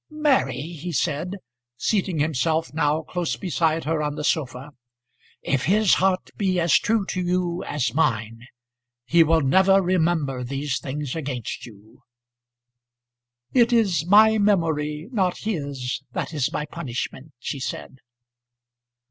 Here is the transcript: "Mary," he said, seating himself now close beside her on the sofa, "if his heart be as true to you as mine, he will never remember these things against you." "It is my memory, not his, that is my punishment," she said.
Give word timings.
"Mary," 0.09 0.59
he 0.63 0.91
said, 0.91 1.35
seating 1.77 2.17
himself 2.17 2.73
now 2.73 3.03
close 3.03 3.35
beside 3.37 3.83
her 3.83 4.01
on 4.01 4.15
the 4.15 4.23
sofa, 4.23 4.71
"if 5.43 5.65
his 5.65 5.93
heart 5.93 6.31
be 6.35 6.59
as 6.59 6.73
true 6.79 7.05
to 7.05 7.21
you 7.21 7.63
as 7.65 7.93
mine, 7.93 8.47
he 9.05 9.21
will 9.23 9.41
never 9.41 9.79
remember 9.79 10.43
these 10.43 10.79
things 10.79 11.15
against 11.15 11.67
you." 11.67 12.01
"It 13.53 13.71
is 13.71 14.03
my 14.07 14.39
memory, 14.39 15.07
not 15.11 15.37
his, 15.37 16.01
that 16.13 16.33
is 16.33 16.51
my 16.51 16.65
punishment," 16.65 17.33
she 17.37 17.59
said. 17.59 17.97